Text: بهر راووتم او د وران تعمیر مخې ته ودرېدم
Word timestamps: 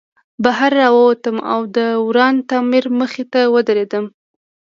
بهر 0.43 0.71
راووتم 0.81 1.37
او 1.53 1.61
د 1.75 1.77
وران 2.07 2.35
تعمیر 2.49 2.85
مخې 2.99 3.23
ته 3.33 3.41
ودرېدم 3.53 4.05